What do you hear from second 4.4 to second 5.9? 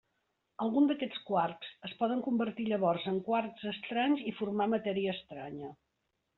formar matèria estranya.